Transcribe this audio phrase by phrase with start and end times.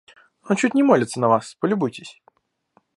[0.49, 2.19] Он чуть не молится на вас, полюбуйтесь.